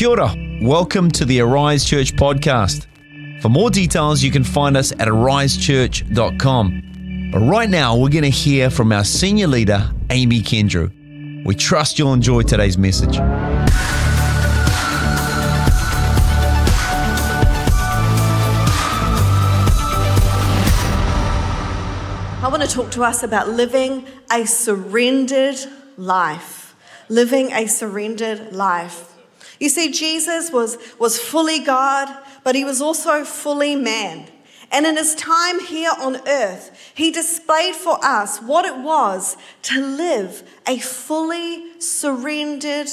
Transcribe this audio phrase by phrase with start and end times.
[0.00, 0.34] Kia ora.
[0.62, 2.86] Welcome to the Arise Church podcast.
[3.42, 7.30] For more details, you can find us at arisechurch.com.
[7.30, 11.44] But right now, we're going to hear from our senior leader, Amy Kendrew.
[11.44, 13.18] We trust you'll enjoy today's message.
[22.38, 25.58] I want to talk to us about living a surrendered
[25.98, 26.74] life.
[27.10, 29.09] Living a surrendered life.
[29.60, 32.08] You see, Jesus was, was fully God,
[32.42, 34.26] but he was also fully man.
[34.72, 39.84] And in his time here on earth, he displayed for us what it was to
[39.84, 42.88] live a fully surrendered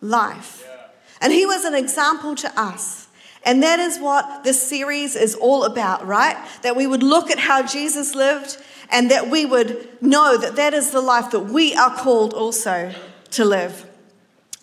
[0.00, 0.66] life.
[1.20, 3.08] And he was an example to us.
[3.44, 6.36] And that is what this series is all about, right?
[6.62, 8.58] That we would look at how Jesus lived
[8.90, 12.92] and that we would know that that is the life that we are called also
[13.32, 13.86] to live.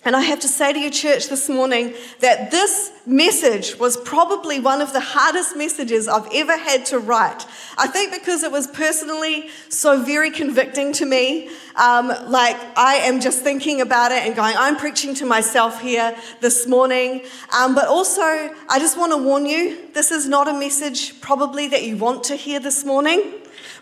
[0.05, 4.59] And I have to say to you, church, this morning that this message was probably
[4.59, 7.45] one of the hardest messages I've ever had to write.
[7.77, 11.49] I think because it was personally so very convicting to me.
[11.77, 16.17] Um, like, I am just thinking about it and going, I'm preaching to myself here
[16.41, 17.23] this morning.
[17.57, 21.69] Um, but also, I just want to warn you this is not a message probably
[21.69, 23.35] that you want to hear this morning.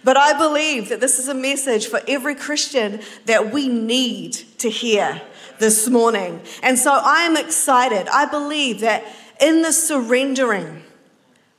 [0.04, 4.70] But I believe that this is a message for every Christian that we need to
[4.70, 5.22] hear
[5.62, 6.42] this morning.
[6.62, 8.10] And so I am excited.
[8.10, 9.06] I believe that
[9.40, 10.84] in the surrendering,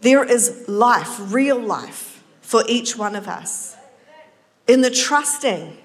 [0.00, 3.77] there is life, real life for each one of us.
[4.67, 5.78] In the trusting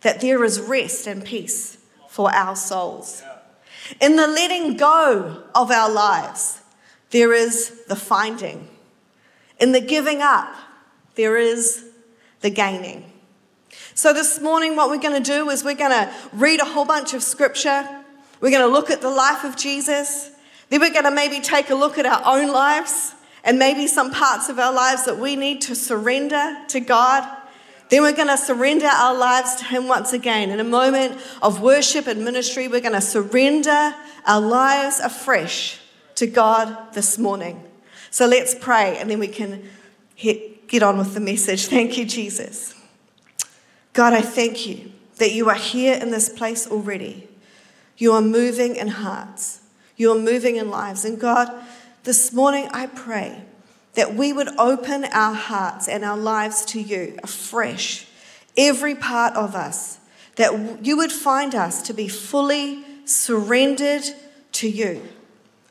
[0.00, 3.22] that there is rest and peace for our souls.
[4.00, 6.60] In the letting go of our lives,
[7.10, 8.68] there is the finding.
[9.60, 10.54] In the giving up,
[11.16, 11.84] there is
[12.40, 13.09] the gaining.
[13.94, 16.84] So, this morning, what we're going to do is we're going to read a whole
[16.84, 17.86] bunch of scripture.
[18.40, 20.30] We're going to look at the life of Jesus.
[20.68, 24.12] Then we're going to maybe take a look at our own lives and maybe some
[24.12, 27.28] parts of our lives that we need to surrender to God.
[27.88, 30.50] Then we're going to surrender our lives to Him once again.
[30.50, 33.94] In a moment of worship and ministry, we're going to surrender
[34.24, 35.80] our lives afresh
[36.14, 37.64] to God this morning.
[38.10, 39.68] So let's pray and then we can
[40.16, 41.66] get on with the message.
[41.68, 42.79] Thank you, Jesus.
[43.92, 47.28] God, I thank you that you are here in this place already.
[47.96, 49.60] You are moving in hearts,
[49.96, 51.04] you are moving in lives.
[51.04, 51.50] And God,
[52.04, 53.44] this morning I pray
[53.94, 58.06] that we would open our hearts and our lives to you afresh,
[58.56, 59.98] every part of us,
[60.36, 64.04] that you would find us to be fully surrendered
[64.52, 65.02] to you.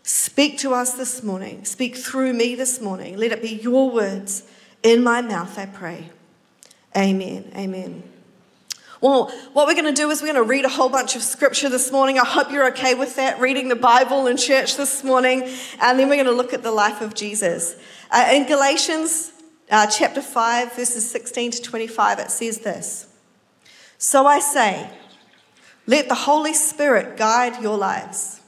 [0.03, 1.66] Speak to us this morning.
[1.66, 3.18] Speak through me this morning.
[3.18, 4.44] Let it be your words
[4.84, 6.09] in my mouth, I pray.
[6.96, 7.51] Amen.
[7.56, 8.09] Amen.
[9.02, 11.22] Well, what we're going to do is we're going to read a whole bunch of
[11.22, 12.20] scripture this morning.
[12.20, 15.44] I hope you're okay with that, reading the Bible in church this morning.
[15.82, 17.78] And then we're going to look at the life of Jesus.
[18.12, 19.32] Uh, in Galatians
[19.72, 23.08] uh, chapter 5, verses 16 to 25, it says this
[23.98, 24.90] So I say,
[25.88, 28.42] let the Holy Spirit guide your lives.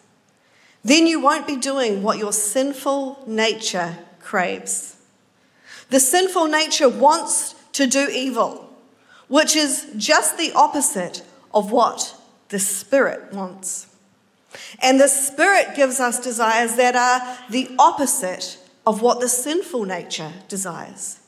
[0.83, 4.97] Then you won't be doing what your sinful nature craves.
[5.89, 8.70] The sinful nature wants to do evil,
[9.31, 12.17] which is just the opposite of what
[12.49, 13.87] the Spirit wants.
[14.81, 20.33] And the Spirit gives us desires that are the opposite of what the sinful nature
[20.49, 21.19] desires.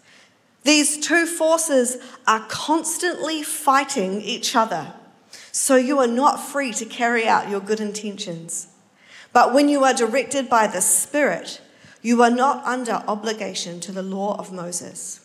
[0.63, 1.95] These two forces
[2.27, 4.91] are constantly fighting each other,
[5.53, 8.67] so you are not free to carry out your good intentions.
[9.31, 11.61] But when you are directed by the Spirit,
[12.01, 15.22] you are not under obligation to the law of Moses.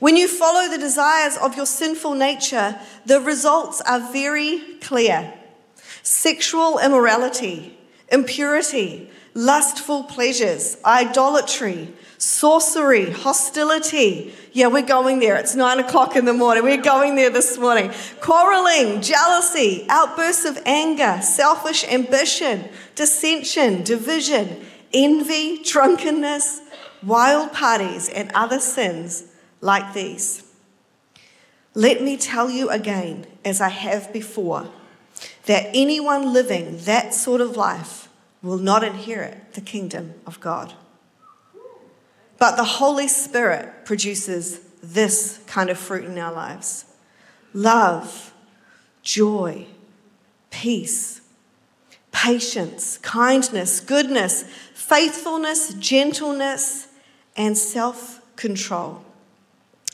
[0.00, 5.32] When you follow the desires of your sinful nature, the results are very clear
[6.02, 7.78] sexual immorality,
[8.08, 14.34] impurity, lustful pleasures, idolatry, sorcery, hostility.
[14.52, 15.36] Yeah, we're going there.
[15.36, 16.64] It's nine o'clock in the morning.
[16.64, 17.92] We're going there this morning.
[18.20, 26.60] Quarreling, jealousy, outbursts of anger, selfish ambition, dissension, division, envy, drunkenness,
[27.02, 29.31] wild parties, and other sins
[29.62, 30.42] like these.
[31.74, 34.68] Let me tell you again, as I have before,
[35.46, 38.08] that anyone living that sort of life
[38.42, 40.74] will not inherit the kingdom of God.
[42.38, 46.84] But the Holy Spirit produces this kind of fruit in our lives
[47.54, 48.34] love,
[49.02, 49.66] joy,
[50.50, 51.20] peace,
[52.10, 54.44] patience, kindness, goodness,
[54.74, 56.88] faithfulness, gentleness,
[57.36, 59.04] and self control.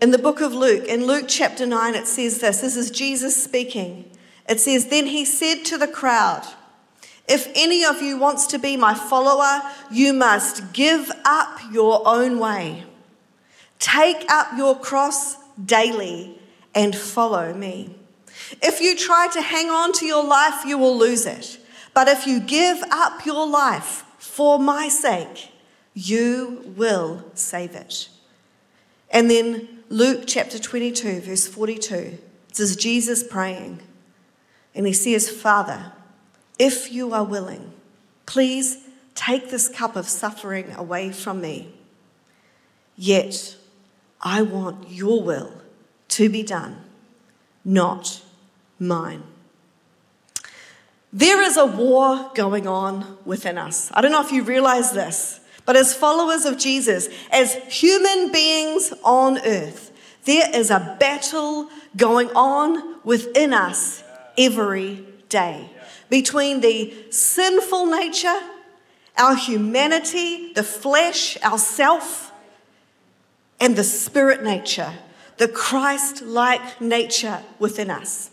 [0.00, 3.42] in the book of Luke, in Luke chapter 9, it says this this is Jesus
[3.42, 4.10] speaking.
[4.48, 6.42] It says, Then he said to the crowd,
[7.28, 12.38] If any of you wants to be my follower, you must give up your own
[12.38, 12.84] way.
[13.78, 16.38] Take up your cross daily
[16.74, 17.94] and follow me.
[18.62, 21.58] If you try to hang on to your life, you will lose it.
[21.94, 25.50] But if you give up your life for my sake,
[25.94, 28.08] you will save it.
[29.10, 32.18] And then Luke chapter 22, verse 42,
[32.48, 33.80] this is Jesus praying.
[34.74, 35.92] And he says, Father,
[36.58, 37.72] if you are willing,
[38.26, 38.78] please
[39.14, 41.72] take this cup of suffering away from me.
[42.96, 43.56] Yet
[44.20, 45.52] I want your will
[46.08, 46.78] to be done,
[47.64, 48.22] not
[48.80, 49.22] mine.
[51.12, 53.90] There is a war going on within us.
[53.94, 58.94] I don't know if you realize this, but as followers of Jesus, as human beings
[59.04, 59.90] on earth,
[60.24, 64.02] there is a battle going on within us
[64.38, 65.70] every day
[66.08, 68.40] between the sinful nature,
[69.18, 72.32] our humanity, the flesh, our self,
[73.60, 74.92] and the spirit nature,
[75.38, 78.30] the Christ like nature within us.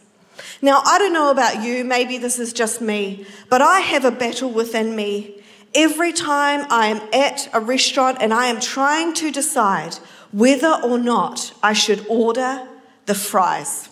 [0.61, 4.11] Now, I don't know about you, maybe this is just me, but I have a
[4.11, 5.42] battle within me
[5.75, 9.95] every time I am at a restaurant and I am trying to decide
[10.31, 12.67] whether or not I should order
[13.05, 13.89] the fries.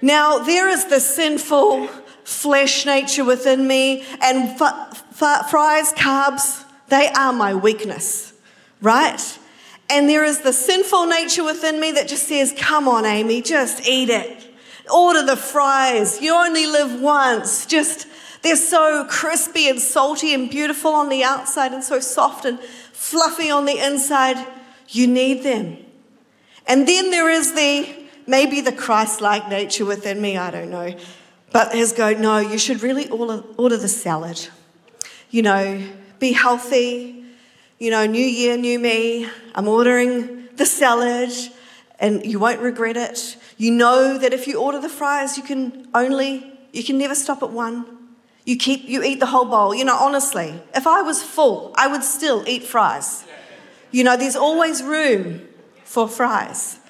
[0.00, 1.88] Now, there is the sinful
[2.24, 8.32] flesh nature within me, and f- f- fries, carbs, they are my weakness,
[8.80, 9.38] right?
[9.90, 13.88] And there is the sinful nature within me that just says, Come on, Amy, just
[13.88, 14.44] eat it.
[14.92, 16.20] Order the fries.
[16.20, 17.66] You only live once.
[17.66, 18.06] Just,
[18.42, 22.60] they're so crispy and salty and beautiful on the outside and so soft and
[22.92, 24.46] fluffy on the inside.
[24.88, 25.78] You need them.
[26.66, 27.88] And then there is the,
[28.26, 30.94] maybe the Christ like nature within me, I don't know.
[31.50, 34.48] But has go, no, you should really order, order the salad.
[35.30, 35.82] You know,
[36.18, 37.24] be healthy.
[37.78, 39.28] You know, new year, new me.
[39.54, 41.30] I'm ordering the salad
[41.98, 43.36] and you won't regret it.
[43.56, 47.42] You know that if you order the fries, you can only, you can never stop
[47.42, 47.97] at one.
[48.48, 49.74] You keep, you eat the whole bowl.
[49.74, 53.26] You know, honestly, if I was full, I would still eat fries.
[53.90, 55.46] You know, there's always room
[55.84, 56.80] for fries.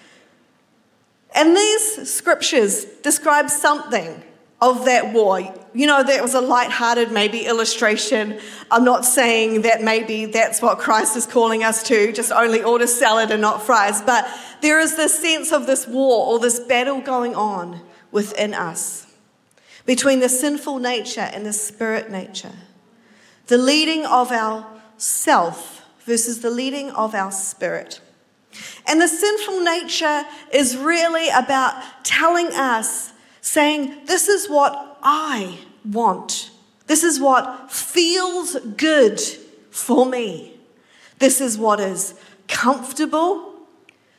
[1.35, 4.23] And these scriptures describe something
[4.61, 5.41] of that war.
[5.75, 8.39] You know, that was a light-hearted maybe illustration.
[8.71, 12.87] I'm not saying that maybe that's what Christ is calling us to, just only order
[12.87, 14.29] salad and not fries, but
[14.63, 17.81] there is this sense of this war or this battle going on
[18.13, 19.08] within us
[19.89, 22.53] between the sinful nature and the spirit nature.
[23.47, 24.67] The leading of our
[24.99, 27.99] self versus the leading of our spirit.
[28.87, 36.51] And the sinful nature is really about telling us, saying, This is what I want.
[36.87, 39.19] This is what feels good
[39.71, 40.53] for me.
[41.19, 42.13] This is what is
[42.47, 43.55] comfortable.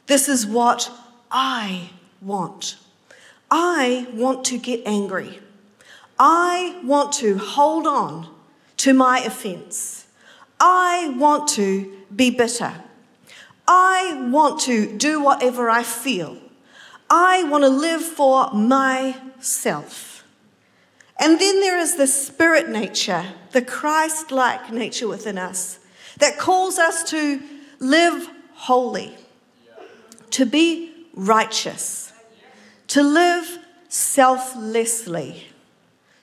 [0.07, 0.89] This is what
[1.29, 1.91] I
[2.23, 2.77] want.
[3.51, 5.41] I want to get angry.
[6.19, 8.27] I want to hold on
[8.77, 10.05] to my offense.
[10.59, 12.73] I want to be bitter.
[13.67, 16.37] I want to do whatever I feel.
[17.09, 20.25] I want to live for myself.
[21.19, 25.79] And then there is the spirit nature, the Christ like nature within us
[26.17, 27.41] that calls us to
[27.79, 29.15] live holy,
[30.31, 32.11] to be righteous,
[32.87, 33.59] to live
[33.89, 35.45] selflessly,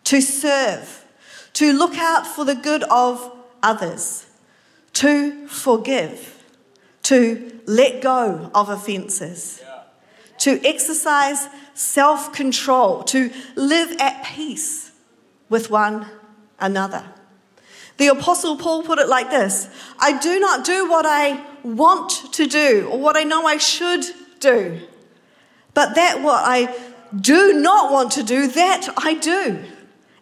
[0.07, 1.05] to serve,
[1.53, 3.33] to look out for the good of
[3.63, 4.27] others,
[4.93, 6.45] to forgive,
[7.03, 9.63] to let go of offenses,
[10.39, 14.93] to exercise self control, to live at peace
[15.49, 16.07] with one
[16.61, 17.05] another.
[17.97, 22.47] The Apostle Paul put it like this I do not do what I want to
[22.47, 24.05] do or what I know I should
[24.39, 24.81] do,
[25.75, 26.73] but that what I
[27.21, 29.65] do not want to do, that I do.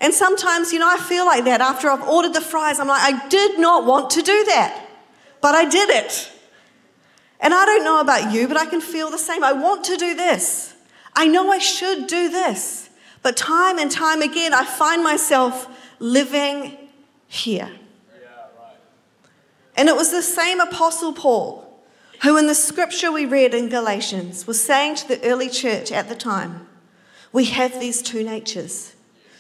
[0.05, 2.79] And sometimes, you know, I feel like that after I've ordered the fries.
[2.79, 4.87] I'm like, I did not want to do that,
[5.41, 6.31] but I did it.
[7.41, 9.43] And I don't know about you, but I can feel the same.
[9.43, 10.75] I want to do this.
[11.17, 12.91] I know I should do this.
[13.23, 15.67] But time and time again, I find myself
[15.99, 16.77] living
[17.27, 17.71] here.
[19.75, 21.83] And it was the same Apostle Paul
[22.23, 26.11] who, in the scripture we read in Galatians, was saying to the early church at
[26.11, 26.69] the time,
[27.33, 28.94] We have these two natures.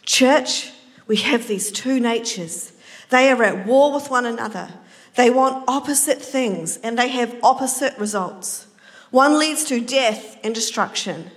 [0.04, 0.72] Church,
[1.06, 2.72] we have these two natures.
[3.10, 4.68] They are at war with one another.
[5.16, 8.66] They want opposite things and they have opposite results.
[9.10, 11.30] One leads to death and destruction,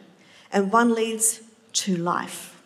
[0.52, 1.42] and one leads
[1.74, 2.60] to life.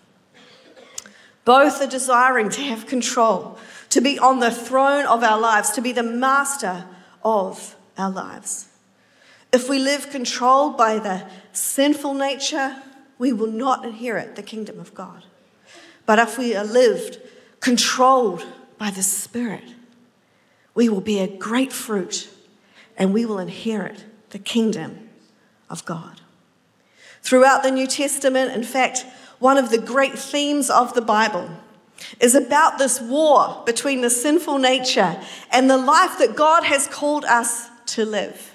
[1.43, 3.57] Both are desiring to have control,
[3.89, 6.85] to be on the throne of our lives, to be the master
[7.23, 8.69] of our lives.
[9.51, 12.77] If we live controlled by the sinful nature,
[13.17, 15.25] we will not inherit the kingdom of God.
[16.11, 17.19] But if we are lived
[17.61, 18.45] controlled
[18.77, 19.63] by the Spirit,
[20.75, 22.27] we will bear great fruit
[22.97, 25.07] and we will inherit the kingdom
[25.69, 26.19] of God.
[27.21, 29.05] Throughout the New Testament, in fact,
[29.39, 31.49] one of the great themes of the Bible
[32.19, 35.17] is about this war between the sinful nature
[35.49, 38.50] and the life that God has called us to live.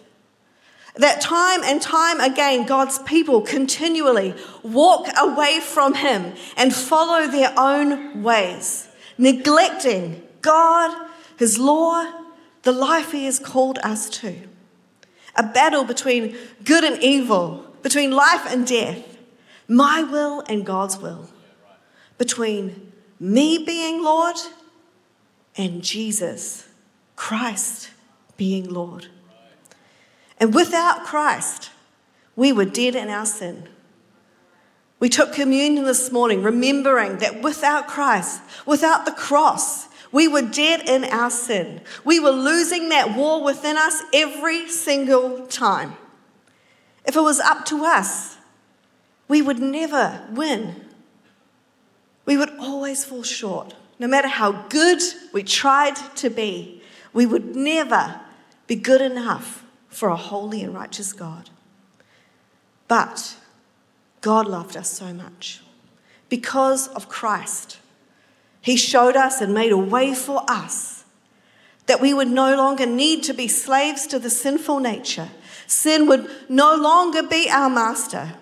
[0.97, 7.53] That time and time again, God's people continually walk away from Him and follow their
[7.59, 8.89] own ways,
[9.19, 12.11] neglecting God, His law,
[12.63, 14.35] the life He has called us to.
[15.37, 16.35] A battle between
[16.65, 19.19] good and evil, between life and death,
[19.69, 21.29] my will and God's will,
[22.17, 24.37] between me being Lord
[25.59, 26.67] and Jesus,
[27.17, 27.91] Christ
[28.39, 29.09] being Lord.
[30.39, 31.71] And without Christ,
[32.35, 33.69] we were dead in our sin.
[34.99, 40.89] We took communion this morning, remembering that without Christ, without the cross, we were dead
[40.89, 41.83] in our sin.
[42.05, 45.97] We were losing that war within us every single time.
[47.05, 48.37] If it was up to us,
[49.29, 50.87] we would never win.
[52.25, 53.75] We would always fall short.
[53.99, 55.03] No matter how good
[55.33, 58.21] we tried to be, we would never
[58.67, 59.66] be good enough
[59.97, 61.49] for a holy and righteous God.
[62.87, 63.35] But
[64.21, 65.63] God loved us so much.
[66.29, 67.79] Because of Christ,
[68.61, 71.05] He showed us and made a way for us
[71.87, 75.31] that we would no longer need to be slaves to the sinful nature.
[75.67, 78.35] Sin would no longer be our master.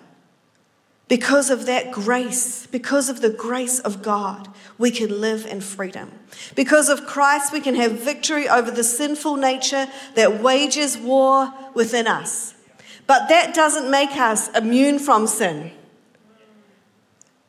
[1.07, 4.47] Because of that grace, because of the grace of God,
[4.77, 6.11] we can live in freedom.
[6.55, 12.07] Because of Christ, we can have victory over the sinful nature that wages war within
[12.07, 12.55] us.
[13.05, 15.71] But that doesn't make us immune from sin.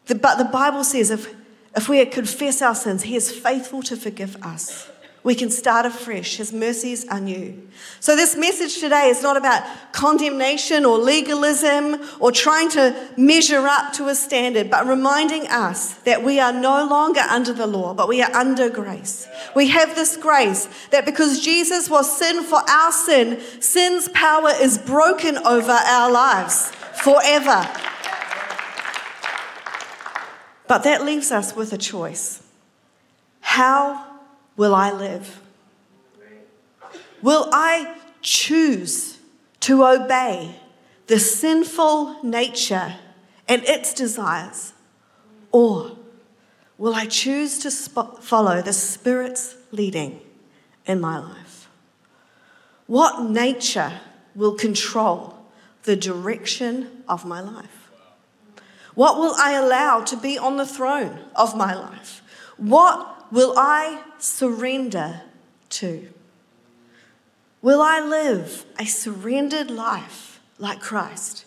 [0.05, 1.35] The, but the Bible says if,
[1.75, 4.91] if we confess our sins, He is faithful to forgive us
[5.27, 6.37] we can start afresh.
[6.37, 7.61] His mercies are new.
[7.99, 13.93] So, this message today is not about condemnation or legalism or trying to measure up
[13.95, 18.07] to a standard, but reminding us that we are no longer under the law, but
[18.07, 19.27] we are under grace.
[19.57, 24.79] We have this grace that because Jesus was sin for our sin, sin's power is
[24.79, 26.71] broken over our lives
[27.03, 27.69] forever.
[30.69, 32.45] But that leaves us with a choice.
[33.41, 34.06] How
[34.57, 35.41] will I live?
[37.23, 39.19] Will I choose
[39.61, 40.61] to obey
[41.07, 42.97] the sinful nature
[43.49, 44.73] and its desires?
[45.53, 45.97] Or
[46.79, 50.21] will I choose to follow the Spirit's leading
[50.85, 51.69] in my life?
[52.87, 54.01] What nature
[54.35, 55.39] will control
[55.85, 57.91] the direction of my life?
[58.95, 62.23] What will I allow to be on the throne of my life?
[62.57, 65.23] What will I surrender
[65.71, 66.09] to?
[67.63, 71.45] Will I live a surrendered life like Christ?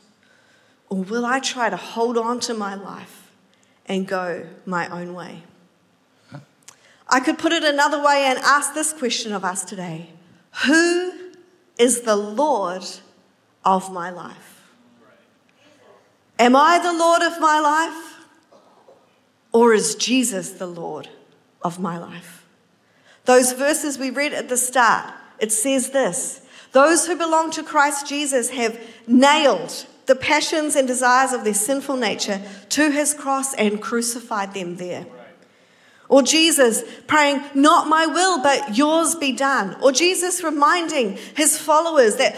[0.89, 3.31] Or will I try to hold on to my life
[3.85, 5.43] and go my own way?
[7.07, 10.09] I could put it another way and ask this question of us today
[10.65, 11.31] Who
[11.77, 12.83] is the Lord
[13.65, 14.63] of my life?
[16.37, 18.15] Am I the Lord of my life?
[19.51, 21.09] Or is Jesus the Lord
[21.61, 22.38] of my life.
[23.29, 28.07] Those verses we read at the start, it says this Those who belong to Christ
[28.07, 33.79] Jesus have nailed the passions and desires of their sinful nature to his cross and
[33.79, 35.05] crucified them there.
[36.07, 39.77] Or Jesus praying, Not my will, but yours be done.
[39.79, 42.35] Or Jesus reminding his followers that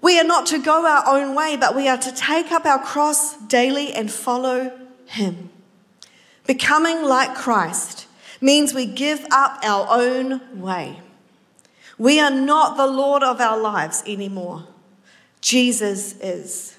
[0.00, 2.80] we are not to go our own way, but we are to take up our
[2.80, 5.50] cross daily and follow him.
[6.48, 8.08] Becoming like Christ
[8.42, 11.00] means we give up our own way.
[11.98, 14.64] We are not the Lord of our lives anymore.
[15.40, 16.76] Jesus is.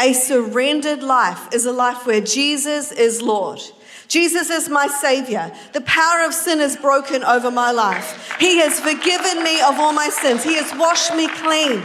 [0.00, 3.60] A surrendered life is a life where Jesus is Lord.
[4.06, 5.52] Jesus is my Savior.
[5.72, 8.36] The power of sin is broken over my life.
[8.38, 10.44] He has forgiven me of all my sins.
[10.44, 11.82] He has washed me clean.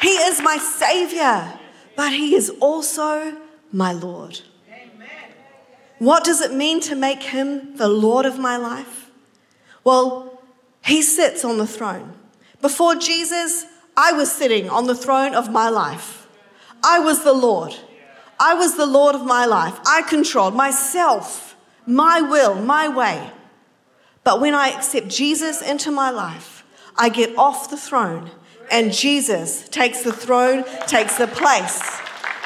[0.00, 1.52] He is my Savior,
[1.96, 3.36] but He is also
[3.72, 4.40] my Lord.
[5.98, 9.10] What does it mean to make Him the Lord of my life?
[9.84, 10.42] Well,
[10.84, 12.14] He sits on the throne.
[12.60, 16.26] Before Jesus, I was sitting on the throne of my life.
[16.82, 17.74] I was the Lord.
[18.40, 19.78] I was the Lord of my life.
[19.86, 23.30] I controlled myself, my will, my way.
[24.24, 26.64] But when I accept Jesus into my life,
[26.96, 28.30] I get off the throne,
[28.70, 32.00] and Jesus takes the throne, takes the place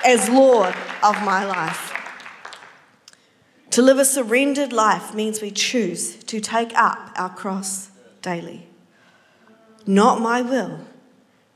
[0.05, 1.88] as Lord of my life.
[3.71, 7.91] To live a surrendered life means we choose to take up our cross
[8.23, 8.67] daily.
[9.87, 10.81] Not my will,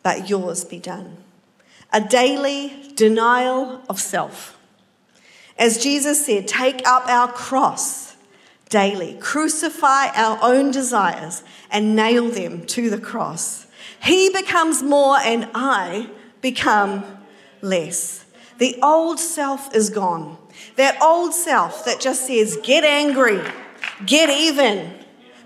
[0.02, 1.18] but yours be done
[1.92, 4.58] a daily denial of self.
[5.58, 8.16] As Jesus said, take up our cross
[8.70, 13.66] daily, crucify our own desires, and nail them to the cross.
[14.02, 16.08] He becomes more, and I
[16.40, 17.04] become
[17.60, 18.24] less.
[18.56, 20.38] The old self is gone.
[20.76, 23.40] That old self that just says, get angry,
[24.06, 24.92] get even,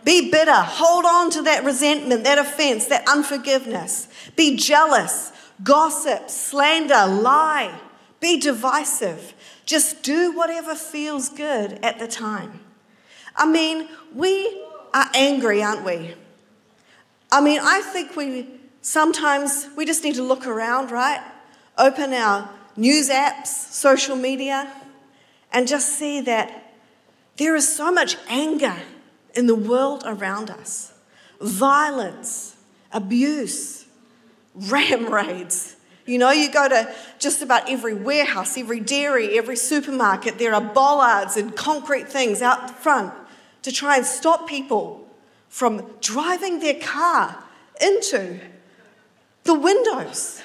[0.05, 5.33] be bitter, hold on to that resentment, that offense, that unforgiveness, be jealous,
[5.65, 7.77] gossip, slander, lie,
[8.21, 9.35] be divisive.
[9.65, 12.61] Just do whatever feels good at the time.
[13.35, 14.63] I mean, we
[14.95, 16.15] are angry, aren't we?
[17.33, 18.49] I mean, I think we
[18.81, 21.21] sometimes we just need to look around, right?
[21.77, 24.71] Open our news apps, social media,
[25.53, 26.75] and just see that
[27.37, 28.77] there is so much anger
[29.35, 30.93] in the world around us
[31.41, 32.57] violence,
[32.93, 33.85] abuse,
[34.55, 35.77] ram raids.
[36.07, 40.61] You know, you go to just about every warehouse, every dairy, every supermarket, there are
[40.61, 43.13] bollards and concrete things out front
[43.63, 45.09] to try and stop people
[45.49, 47.43] from driving their car
[47.81, 48.39] into
[49.43, 50.43] the windows.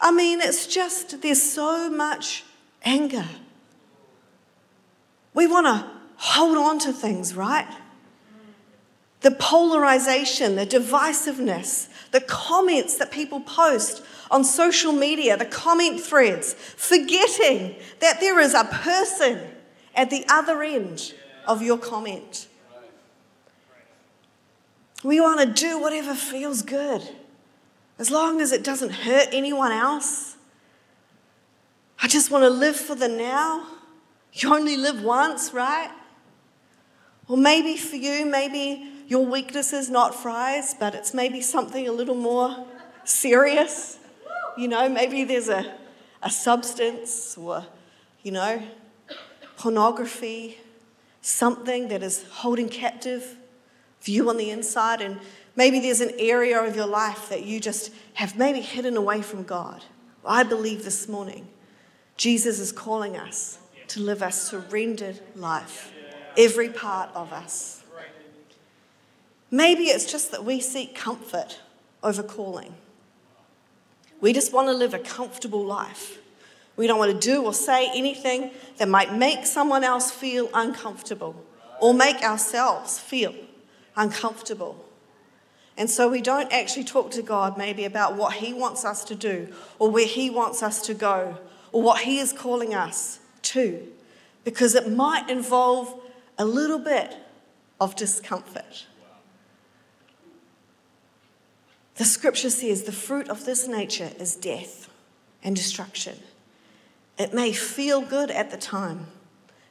[0.00, 2.44] I mean, it's just, there's so much
[2.84, 3.26] anger.
[5.34, 7.68] We want to hold on to things, right?
[9.20, 16.54] The polarization, the divisiveness, the comments that people post on social media, the comment threads,
[16.54, 19.40] forgetting that there is a person
[19.94, 21.14] at the other end
[21.46, 22.48] of your comment.
[25.02, 27.02] We want to do whatever feels good,
[27.98, 30.36] as long as it doesn't hurt anyone else.
[32.00, 33.66] I just want to live for the now.
[34.34, 35.90] You only live once, right?
[37.28, 41.92] Or maybe for you, maybe your weakness is not fries, but it's maybe something a
[41.92, 42.66] little more
[43.04, 43.98] serious.
[44.58, 45.74] You know, maybe there's a,
[46.20, 47.64] a substance or,
[48.22, 48.60] you know,
[49.56, 50.58] pornography,
[51.20, 53.36] something that is holding captive
[54.04, 55.00] you on the inside.
[55.00, 55.20] And
[55.56, 59.44] maybe there's an area of your life that you just have maybe hidden away from
[59.44, 59.84] God.
[60.26, 61.48] I believe this morning
[62.16, 65.92] Jesus is calling us to live a surrendered life,
[66.36, 67.82] every part of us.
[69.50, 71.60] Maybe it's just that we seek comfort
[72.02, 72.74] over calling.
[74.20, 76.18] We just want to live a comfortable life.
[76.76, 81.36] We don't want to do or say anything that might make someone else feel uncomfortable
[81.80, 83.34] or make ourselves feel
[83.96, 84.84] uncomfortable.
[85.76, 89.14] And so we don't actually talk to God maybe about what He wants us to
[89.14, 91.38] do or where He wants us to go
[91.72, 93.86] or what He is calling us to
[94.44, 96.00] because it might involve
[96.38, 97.16] a little bit
[97.80, 98.86] of discomfort.
[101.96, 104.90] The scripture says the fruit of this nature is death
[105.42, 106.18] and destruction.
[107.18, 109.06] It may feel good at the time,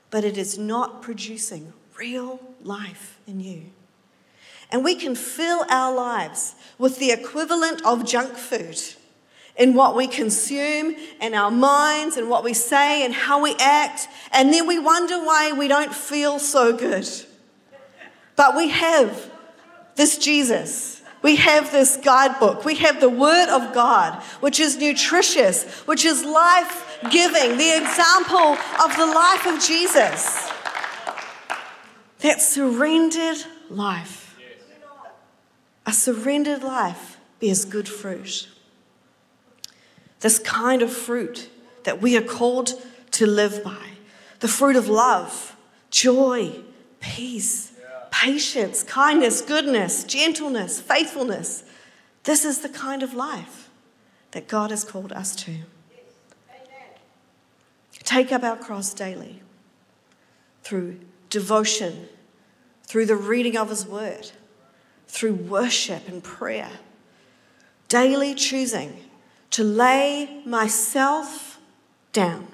[0.10, 3.64] but it is not producing real life in you.
[4.72, 8.82] And we can fill our lives with the equivalent of junk food
[9.56, 14.08] in what we consume and our minds and what we say and how we act.
[14.32, 17.08] And then we wonder why we don't feel so good.
[18.36, 19.32] But we have
[19.96, 22.66] this Jesus we have this guidebook.
[22.66, 28.58] We have the Word of God, which is nutritious, which is life giving, the example
[28.84, 30.52] of the life of Jesus.
[32.20, 33.38] That surrendered
[33.70, 34.38] life.
[35.86, 38.50] A surrendered life bears good fruit.
[40.24, 41.50] This kind of fruit
[41.84, 42.82] that we are called
[43.12, 43.90] to live by
[44.40, 45.58] the fruit of love,
[45.92, 46.62] joy,
[47.02, 47.74] peace,
[48.10, 51.66] patience, kindness, goodness, gentleness, faithfulness.
[52.24, 53.70] This is the kind of life
[54.32, 55.56] that God has called us to.
[58.06, 59.42] Take up our cross daily
[60.62, 62.08] through devotion,
[62.84, 64.32] through the reading of His Word,
[65.06, 66.72] through worship and prayer.
[67.90, 69.04] Daily choosing
[69.54, 71.60] to lay myself
[72.12, 72.48] down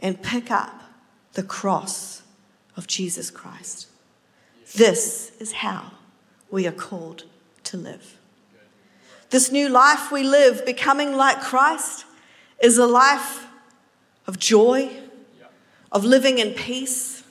[0.00, 0.82] and pick up
[1.34, 2.22] the cross
[2.76, 3.86] of Jesus Christ.
[4.74, 5.92] This is how
[6.50, 7.24] we are called
[7.64, 8.18] to live.
[9.30, 12.04] This new life we live, becoming like Christ,
[12.60, 13.46] is a life
[14.26, 14.90] of joy,
[15.92, 17.22] of living in peace,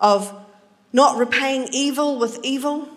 [0.00, 0.34] of
[0.92, 2.88] not repaying evil with evil,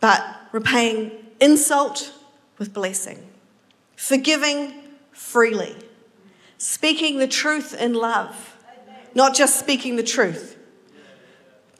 [0.00, 2.12] but repaying insult
[2.58, 3.27] with blessing,
[3.98, 4.72] forgiving
[5.10, 5.74] freely,
[6.56, 8.56] speaking the truth in love,
[9.12, 10.56] not just speaking the truth,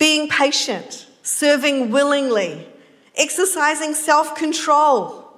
[0.00, 2.66] being patient, serving willingly,
[3.14, 5.31] exercising self control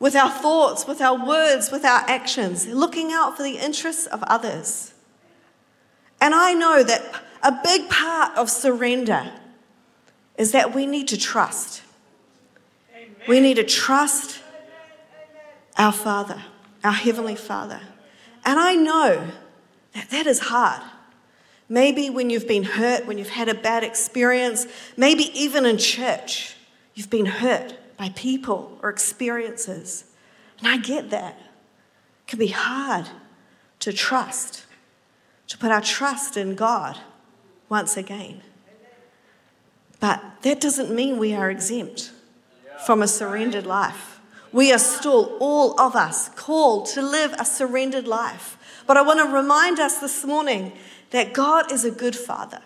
[0.00, 4.24] with our thoughts, with our words, with our actions, looking out for the interests of
[4.24, 4.92] others.
[6.20, 9.30] And I know that a big part of surrender
[10.36, 11.82] is that we need to trust.
[12.92, 13.14] Amen.
[13.28, 14.41] We need to trust
[15.76, 16.42] our Father,
[16.84, 17.80] our Heavenly Father.
[18.44, 19.28] And I know
[19.94, 20.82] that that is hard.
[21.68, 26.56] Maybe when you've been hurt, when you've had a bad experience, maybe even in church,
[26.94, 30.04] you've been hurt by people or experiences.
[30.58, 31.38] And I get that.
[31.38, 33.08] It can be hard
[33.80, 34.64] to trust,
[35.48, 36.98] to put our trust in God
[37.68, 38.42] once again.
[39.98, 42.10] But that doesn't mean we are exempt
[42.84, 44.11] from a surrendered life.
[44.52, 48.58] We are still, all of us, called to live a surrendered life.
[48.86, 50.72] But I want to remind us this morning
[51.10, 52.60] that God is a good father.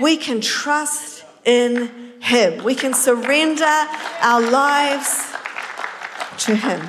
[0.00, 2.64] We can trust in him.
[2.64, 5.32] We can surrender our lives
[6.38, 6.86] to Him.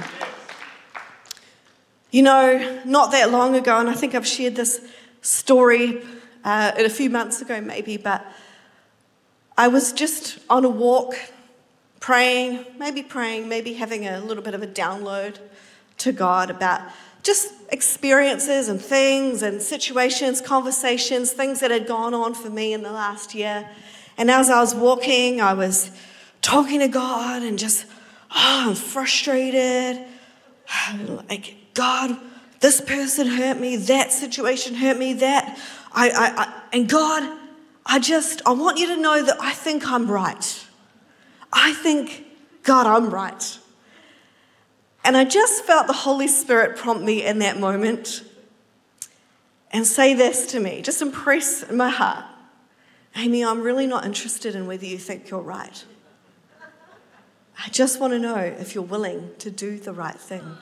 [2.12, 4.82] You know, not that long ago, and I think I've shared this
[5.22, 6.02] story
[6.44, 8.26] uh, a few months ago, maybe, but
[9.58, 11.16] I was just on a walk,
[12.00, 15.38] praying, maybe praying, maybe having a little bit of a download
[15.98, 16.82] to God about
[17.24, 22.82] just experiences and things and situations, conversations, things that had gone on for me in
[22.82, 23.70] the last year.
[24.18, 25.92] And as I was walking, I was
[26.42, 27.86] talking to God and just,
[28.32, 30.06] oh, I'm frustrated.
[31.30, 32.18] Like, God,
[32.60, 35.60] this person hurt me, that situation hurt me, that.
[35.92, 37.38] I, I, I, and God,
[37.86, 40.66] I just, I want you to know that I think I'm right.
[41.52, 42.26] I think,
[42.64, 43.60] God, I'm right.
[45.04, 48.24] And I just felt the Holy Spirit prompt me in that moment
[49.72, 52.26] and say this to me, just impress in my heart.
[53.16, 55.84] Amy, I'm really not interested in whether you think you're right.
[57.66, 60.58] I just want to know if you're willing to do the right thing.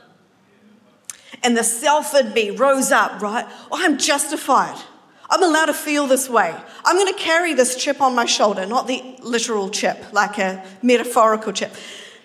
[1.44, 3.46] And the self in me rose up, right?
[3.72, 4.82] I'm justified.
[5.30, 6.56] I'm allowed to feel this way.
[6.86, 10.66] I'm going to carry this chip on my shoulder, not the literal chip, like a
[10.82, 11.74] metaphorical chip.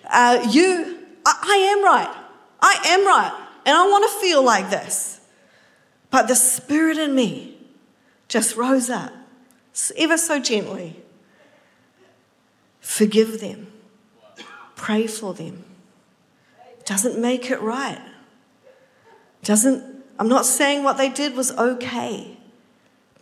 [0.09, 2.15] Uh, you, I, I am right.
[2.61, 3.47] I am right.
[3.65, 5.21] And I want to feel like this.
[6.09, 7.57] But the spirit in me
[8.27, 9.11] just rose up
[9.97, 11.01] ever so gently.
[12.79, 13.71] Forgive them.
[14.75, 15.65] Pray for them.
[16.85, 18.01] Doesn't make it right.
[19.43, 22.32] Doesn't, I'm not saying what they did was okay,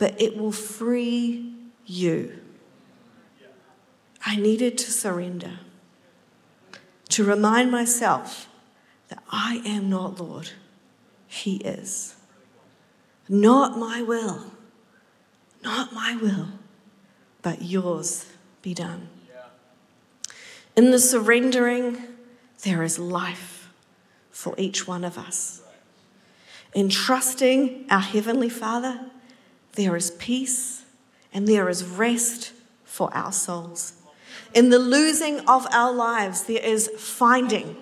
[0.01, 1.53] but it will free
[1.85, 2.39] you.
[4.25, 5.59] I needed to surrender,
[7.09, 8.49] to remind myself
[9.09, 10.49] that I am not Lord,
[11.27, 12.15] He is.
[13.29, 14.51] Not my will
[15.63, 16.47] not my will,
[17.43, 18.25] but yours
[18.63, 19.09] be done.
[20.75, 22.01] In the surrendering,
[22.63, 23.69] there is life
[24.31, 25.61] for each one of us.
[26.73, 29.10] In trusting our Heavenly Father,
[29.73, 30.83] there is peace
[31.33, 32.53] and there is rest
[32.83, 33.93] for our souls.
[34.53, 37.77] In the losing of our lives, there is finding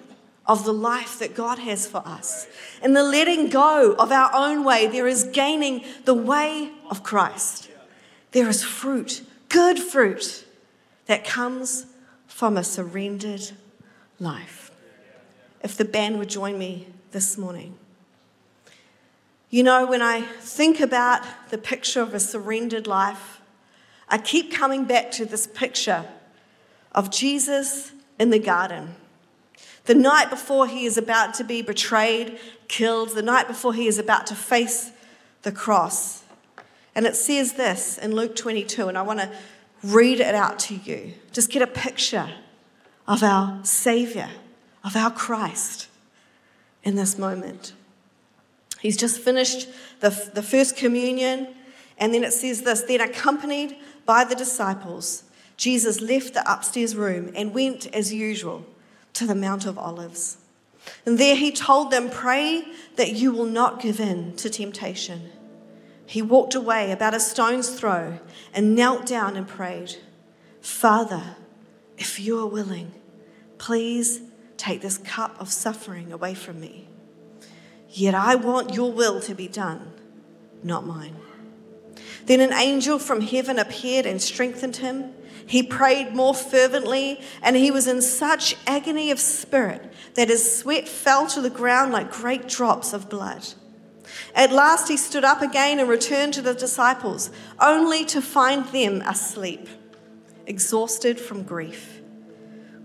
[0.46, 2.48] of the life that God has for us.
[2.84, 7.70] In the letting go of our own way, there is gaining the way of Christ.
[8.32, 10.46] There is fruit, good fruit,
[11.06, 11.88] that comes
[12.28, 13.52] from a surrendered
[14.20, 14.72] life.
[15.64, 17.78] If the band would join me this morning.
[19.50, 23.42] You know, when I think about the picture of a surrendered life,
[24.08, 26.06] I keep coming back to this picture
[26.94, 28.96] of Jesus in the garden.
[29.86, 33.98] The night before he is about to be betrayed, killed, the night before he is
[33.98, 34.92] about to face
[35.42, 36.24] the cross.
[36.94, 39.32] And it says this in Luke 22, and I want to
[39.84, 41.14] read it out to you.
[41.32, 42.30] Just get a picture
[43.08, 44.30] of our Savior,
[44.84, 45.88] of our Christ
[46.84, 47.74] in this moment.
[48.82, 49.68] He's just finished
[50.00, 51.48] the, the first communion,
[51.98, 55.24] And then it says this then, accompanied by the disciples,
[55.58, 58.66] Jesus left the upstairs room and went, as usual,
[59.14, 60.38] to the Mount of Olives.
[61.06, 62.64] And there he told them, Pray
[62.96, 65.30] that you will not give in to temptation.
[66.06, 68.20] He walked away about a stone's throw
[68.54, 69.98] and knelt down and prayed,
[70.62, 71.36] Father,
[71.98, 72.94] if you are willing,
[73.58, 74.22] please
[74.58, 76.89] take this cup of suffering away from me.
[77.92, 79.92] Yet I want your will to be done,
[80.64, 81.16] not mine.
[82.26, 85.14] Then an angel from heaven appeared and strengthened him.
[85.48, 90.88] He prayed more fervently, and he was in such agony of spirit that his sweat
[90.88, 93.48] fell to the ground like great drops of blood.
[94.36, 99.02] At last he stood up again and returned to the disciples, only to find them
[99.02, 99.68] asleep,
[100.46, 102.00] exhausted from grief.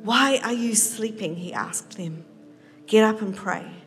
[0.03, 1.37] Why are you sleeping?
[1.37, 2.25] He asked them.
[2.87, 3.84] Get up and pray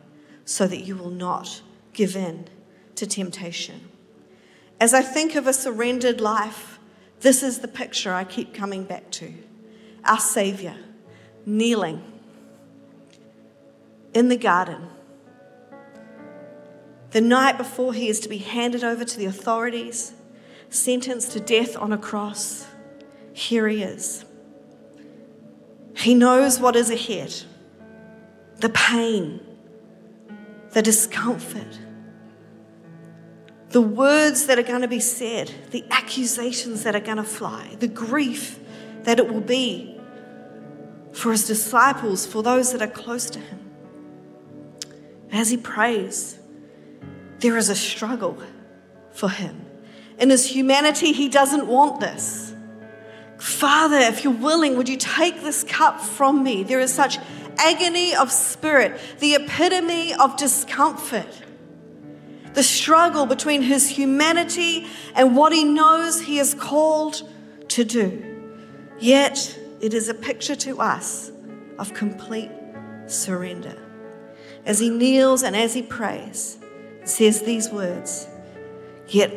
[0.48, 1.60] so that you will not
[1.92, 2.48] give in
[2.94, 3.86] to temptation.
[4.80, 6.78] As I think of a surrendered life,
[7.20, 9.34] this is the picture I keep coming back to
[10.04, 10.74] our Savior
[11.44, 12.02] kneeling
[14.14, 14.88] in the garden.
[17.10, 20.14] The night before he is to be handed over to the authorities,
[20.70, 22.66] sentenced to death on a cross,
[23.34, 24.24] here he is.
[25.94, 27.34] He knows what is ahead
[28.60, 29.40] the pain,
[30.78, 31.76] the discomfort
[33.70, 37.76] the words that are going to be said, the accusations that are going to fly,
[37.80, 38.58] the grief
[39.02, 40.00] that it will be
[41.12, 43.70] for his disciples, for those that are close to him.
[45.30, 46.38] As he prays,
[47.40, 48.38] there is a struggle
[49.10, 49.66] for him.
[50.18, 52.54] In his humanity, he doesn't want this.
[53.36, 56.62] Father, if you're willing, would you take this cup from me?
[56.62, 57.18] There is such
[57.58, 61.42] agony of spirit, the epitome of discomfort
[62.58, 67.22] the struggle between his humanity and what he knows he is called
[67.68, 68.24] to do.
[68.98, 71.30] Yet, it is a picture to us
[71.78, 72.50] of complete
[73.06, 73.80] surrender.
[74.66, 76.58] As he kneels and as he prays,
[77.04, 78.26] says these words
[79.06, 79.32] Yet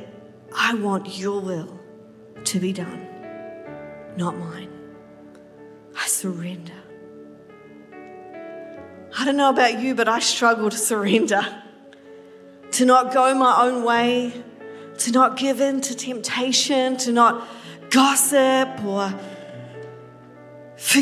[0.57, 1.79] I want your will
[2.43, 3.07] to be done,
[4.17, 4.71] not mine.
[5.95, 6.80] I surrender.
[9.17, 11.61] I don't know about you, but I struggle to surrender
[12.71, 14.43] to not go my own way,
[14.99, 17.47] to not give in to temptation, to not
[17.89, 19.13] gossip or
[20.77, 21.01] for,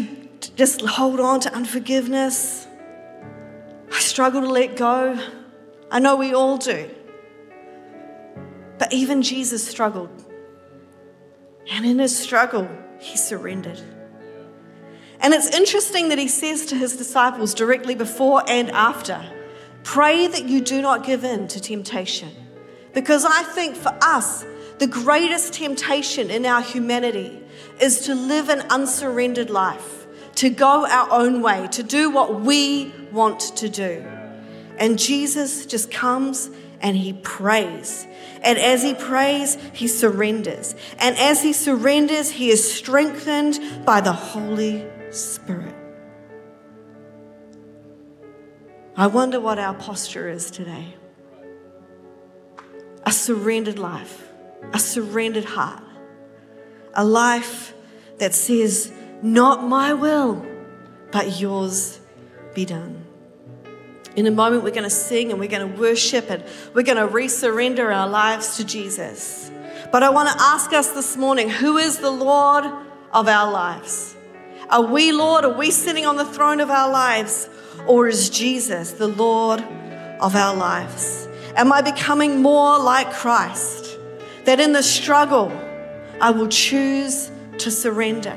[0.56, 2.68] just hold on to unforgiveness.
[3.92, 5.20] I struggle to let go.
[5.92, 6.90] I know we all do.
[8.78, 10.10] But even Jesus struggled.
[11.72, 12.68] And in his struggle,
[13.00, 13.82] he surrendered.
[15.22, 19.30] And it's interesting that he says to his disciples directly before and after
[19.84, 22.30] Pray that you do not give in to temptation.
[22.94, 24.46] Because I think for us,
[24.78, 27.42] the greatest temptation in our humanity
[27.82, 30.06] is to live an unsurrendered life,
[30.36, 34.06] to go our own way, to do what we want to do.
[34.78, 36.50] And Jesus just comes
[36.82, 38.08] and he prays.
[38.42, 40.76] And as he prays, he surrenders.
[40.98, 45.76] And as he surrenders, he is strengthened by the Holy Spirit.
[48.96, 50.94] I wonder what our posture is today.
[53.06, 54.28] A surrendered life,
[54.74, 55.84] a surrendered heart,
[56.94, 57.74] a life
[58.18, 58.92] that says,
[59.22, 60.46] Not my will,
[61.12, 62.00] but yours
[62.54, 63.06] be done.
[64.16, 66.44] In a moment, we're going to sing and we're going to worship and
[66.74, 69.50] we're going to resurrender our lives to Jesus.
[69.92, 72.66] But I want to ask us this morning who is the Lord
[73.14, 74.16] of our lives?
[74.70, 75.46] Are we Lord?
[75.46, 77.50] Are we sitting on the throne of our lives?
[77.88, 79.62] Or is Jesus the Lord
[80.20, 81.28] of our lives?
[81.56, 83.98] Am I becoming more like Christ?
[84.46, 85.52] That in the struggle,
[86.22, 88.36] I will choose to surrender.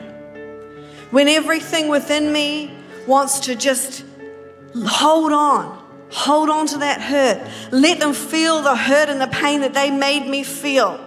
[1.11, 2.75] When everything within me
[3.07, 4.03] wants to just
[4.75, 9.61] hold on, hold on to that hurt, let them feel the hurt and the pain
[9.61, 10.99] that they made me feel.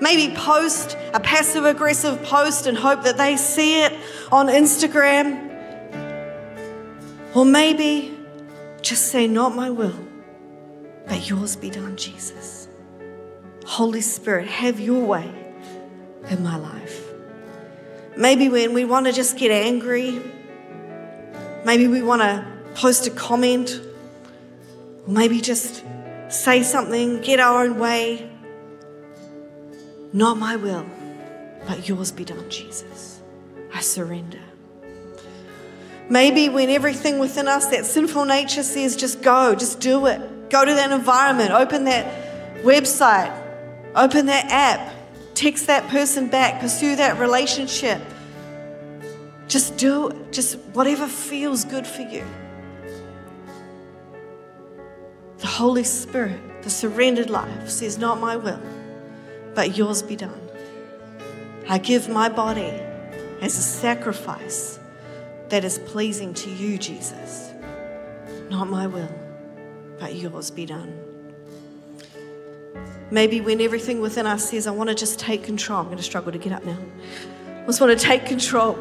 [0.00, 3.92] Maybe post a passive aggressive post and hope that they see it
[4.32, 5.44] on Instagram
[7.34, 8.16] or maybe
[8.80, 9.98] just say, Not my will,
[11.06, 12.68] but yours be done, Jesus.
[13.66, 15.28] Holy Spirit, have your way
[16.30, 17.02] in my life.
[18.16, 20.20] Maybe when we want to just get angry,
[21.64, 23.80] maybe we want to post a comment,
[25.06, 25.82] or maybe just
[26.28, 28.30] say something, get our own way.
[30.14, 30.86] Not my will,
[31.66, 33.20] but yours be done, Jesus.
[33.74, 34.40] I surrender.
[36.08, 40.48] Maybe when everything within us, that sinful nature says, just go, just do it.
[40.48, 43.44] Go to that environment, open that website,
[43.94, 44.92] Open that app,
[45.34, 48.02] text that person back, pursue that relationship.
[49.46, 52.24] Just do just whatever feels good for you.
[55.38, 58.60] The Holy Spirit, the surrendered life, says, Not my will,
[59.54, 60.40] but yours be done.
[61.68, 62.72] I give my body
[63.40, 64.78] as a sacrifice
[65.48, 67.52] that is pleasing to you, Jesus.
[68.50, 69.12] Not my will,
[69.98, 71.00] but yours be done.
[73.10, 76.02] Maybe when everything within us says, I want to just take control, I'm going to
[76.02, 76.78] struggle to get up now.
[77.62, 78.78] I just want to take control.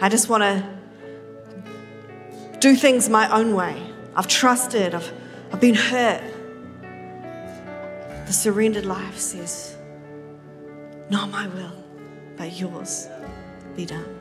[0.00, 3.80] I just want to do things my own way.
[4.16, 5.12] I've trusted, I've,
[5.52, 6.22] I've been hurt.
[8.26, 9.76] The surrendered life says,
[11.10, 11.84] Not my will,
[12.36, 13.08] but yours
[13.76, 14.18] be done.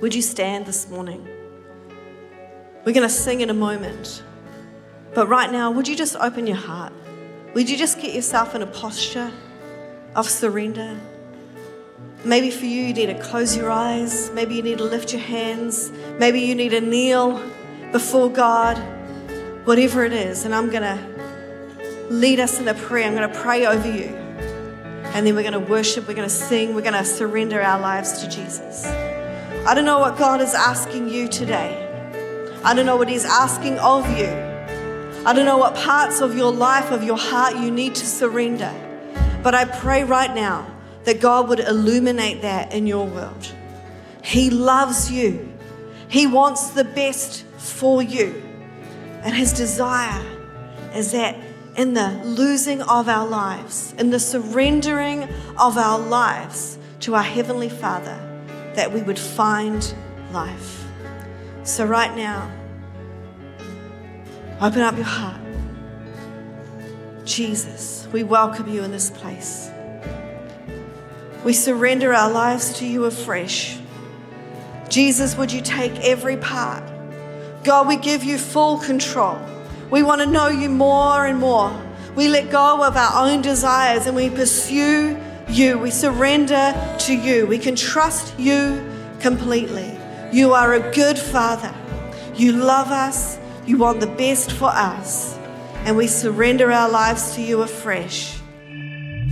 [0.00, 1.26] Would you stand this morning?
[2.84, 4.22] We're going to sing in a moment.
[5.14, 6.92] But right now, would you just open your heart?
[7.54, 9.30] Would you just get yourself in a posture
[10.16, 10.98] of surrender?
[12.24, 14.30] Maybe for you, you need to close your eyes.
[14.32, 15.92] Maybe you need to lift your hands.
[16.18, 17.40] Maybe you need to kneel
[17.92, 18.76] before God.
[19.66, 20.44] Whatever it is.
[20.44, 21.13] And I'm going to
[22.10, 23.06] lead us in a prayer.
[23.06, 24.08] I'm going to pray over you.
[25.14, 27.80] And then we're going to worship, we're going to sing, we're going to surrender our
[27.80, 28.84] lives to Jesus.
[28.84, 31.80] I don't know what God is asking you today.
[32.64, 34.26] I don't know what He's asking of you.
[35.26, 38.72] I don't know what parts of your life, of your heart, you need to surrender.
[39.42, 40.66] But I pray right now
[41.04, 43.52] that God would illuminate that in your world.
[44.22, 45.52] He loves you,
[46.08, 48.42] He wants the best for you.
[49.22, 50.22] And His desire
[50.94, 51.36] is that
[51.76, 55.24] in the losing of our lives, in the surrendering
[55.58, 58.18] of our lives to our Heavenly Father,
[58.74, 59.94] that we would find
[60.32, 60.86] life.
[61.64, 62.50] So, right now,
[64.60, 65.40] open up your heart.
[67.24, 69.70] Jesus, we welcome you in this place.
[71.44, 73.78] We surrender our lives to you afresh.
[74.88, 76.84] Jesus, would you take every part?
[77.64, 79.38] God, we give you full control.
[79.90, 81.72] We want to know you more and more.
[82.16, 85.18] We let go of our own desires and we pursue
[85.48, 85.78] you.
[85.78, 87.46] We surrender to you.
[87.46, 88.84] We can trust you
[89.20, 89.98] completely.
[90.32, 91.74] You are a good Father.
[92.34, 93.38] You love us.
[93.66, 95.38] You want the best for us.
[95.84, 98.38] And we surrender our lives to you afresh.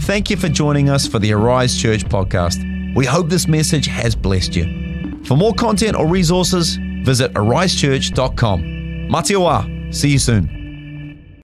[0.00, 2.58] Thank you for joining us for the Arise Church podcast.
[2.94, 5.22] We hope this message has blessed you.
[5.24, 8.62] For more content or resources, visit arisechurch.com.
[9.08, 9.81] Matiwa.
[9.92, 10.61] See you soon.